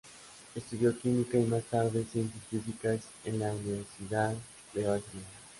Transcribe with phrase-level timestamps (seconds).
[0.55, 4.33] Estudió Química y más tarde Ciencias Físicas en la Universidad
[4.73, 5.27] de Barcelona.